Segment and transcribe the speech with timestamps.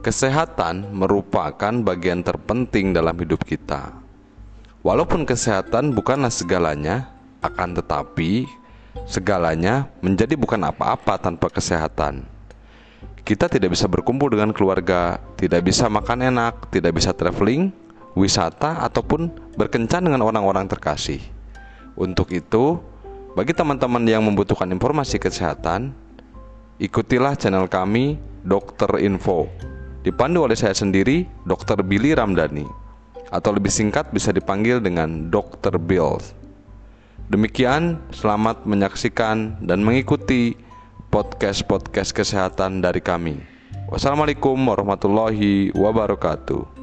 [0.00, 3.92] Kesehatan merupakan bagian terpenting dalam hidup kita.
[4.80, 7.12] Walaupun kesehatan bukanlah segalanya,
[7.44, 8.48] akan tetapi
[9.04, 12.24] segalanya menjadi bukan apa-apa tanpa kesehatan.
[13.28, 17.68] Kita tidak bisa berkumpul dengan keluarga, tidak bisa makan enak, tidak bisa traveling,
[18.16, 19.28] wisata, ataupun
[19.60, 21.20] berkencan dengan orang-orang terkasih.
[21.92, 22.80] Untuk itu,
[23.36, 25.92] bagi teman-teman yang membutuhkan informasi kesehatan,
[26.80, 29.44] ikutilah channel kami Dokter Info
[30.00, 31.84] Dipandu oleh saya sendiri, Dr.
[31.84, 32.64] Billy Ramdhani,
[33.28, 35.76] atau lebih singkat bisa dipanggil dengan Dr.
[35.76, 36.16] Bill.
[37.28, 40.56] Demikian, selamat menyaksikan dan mengikuti
[41.12, 43.44] podcast-podcast kesehatan dari kami.
[43.92, 46.79] Wassalamualaikum warahmatullahi wabarakatuh.